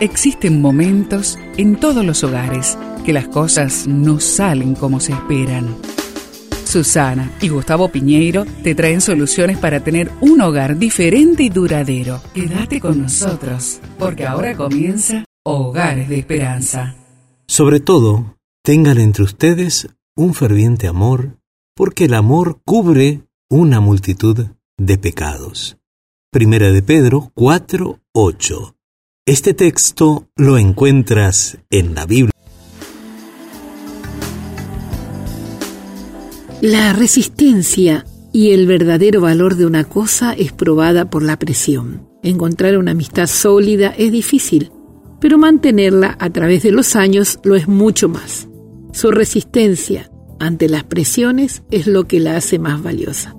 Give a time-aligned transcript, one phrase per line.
[0.00, 5.74] Existen momentos en todos los hogares que las cosas no salen como se esperan.
[6.66, 12.20] Susana y Gustavo Piñeiro te traen soluciones para tener un hogar diferente y duradero.
[12.34, 16.94] Quédate con nosotros, porque ahora comienza Hogares de Esperanza.
[17.46, 21.38] Sobre todo, tengan entre ustedes un ferviente amor,
[21.74, 25.78] porque el amor cubre una multitud de pecados.
[26.30, 28.75] Primera de Pedro 4:8
[29.26, 32.30] este texto lo encuentras en la Biblia.
[36.60, 42.08] La resistencia y el verdadero valor de una cosa es probada por la presión.
[42.22, 44.70] Encontrar una amistad sólida es difícil,
[45.20, 48.46] pero mantenerla a través de los años lo es mucho más.
[48.92, 53.34] Su resistencia ante las presiones es lo que la hace más valiosa.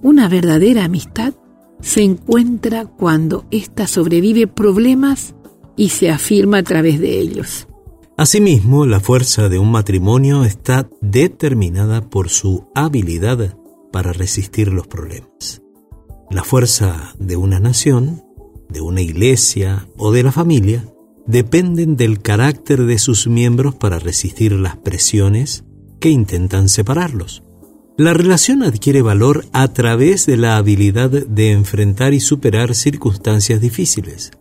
[0.00, 1.34] Una verdadera amistad
[1.84, 5.34] se encuentra cuando ésta sobrevive problemas
[5.76, 7.68] y se afirma a través de ellos.
[8.16, 13.56] Asimismo, la fuerza de un matrimonio está determinada por su habilidad
[13.92, 15.62] para resistir los problemas.
[16.30, 18.24] La fuerza de una nación,
[18.70, 20.86] de una iglesia o de la familia
[21.26, 25.64] dependen del carácter de sus miembros para resistir las presiones
[26.00, 27.42] que intentan separarlos.
[27.96, 34.32] La relación adquiere valor a través de la habilidad de enfrentar y superar circunstancias difíciles.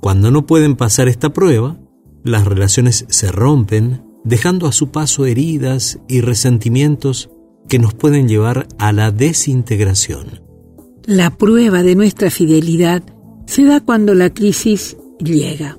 [0.00, 1.76] Cuando no pueden pasar esta prueba,
[2.22, 7.30] las relaciones se rompen, dejando a su paso heridas y resentimientos
[7.68, 10.40] que nos pueden llevar a la desintegración.
[11.04, 13.02] La prueba de nuestra fidelidad
[13.46, 15.78] se da cuando la crisis llega.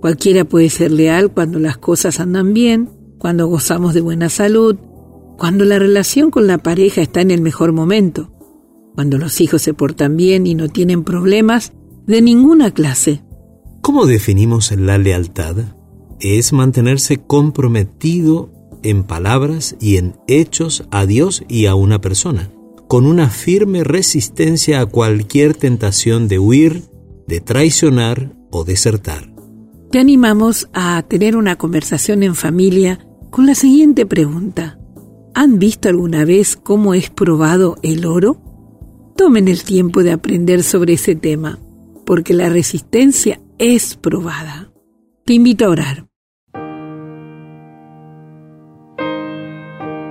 [0.00, 4.76] Cualquiera puede ser leal cuando las cosas andan bien, cuando gozamos de buena salud,
[5.38, 8.32] cuando la relación con la pareja está en el mejor momento,
[8.94, 11.72] cuando los hijos se portan bien y no tienen problemas
[12.06, 13.22] de ninguna clase.
[13.80, 15.56] ¿Cómo definimos la lealtad?
[16.20, 18.50] Es mantenerse comprometido
[18.82, 22.50] en palabras y en hechos a Dios y a una persona,
[22.88, 26.84] con una firme resistencia a cualquier tentación de huir,
[27.26, 29.32] de traicionar o desertar.
[29.90, 34.78] Te animamos a tener una conversación en familia con la siguiente pregunta.
[35.34, 38.40] ¿Han visto alguna vez cómo es probado el oro?
[39.16, 41.58] Tomen el tiempo de aprender sobre ese tema,
[42.04, 44.72] porque la resistencia es probada.
[45.24, 46.06] Te invito a orar.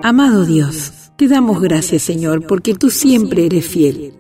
[0.04, 4.14] Amado Dios, te damos gracias Señor, porque tú siempre eres fiel.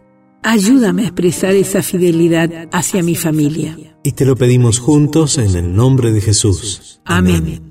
[0.43, 3.77] Ayúdame a expresar esa fidelidad hacia mi familia.
[4.03, 6.99] Y te lo pedimos juntos en el nombre de Jesús.
[7.05, 7.70] Amén.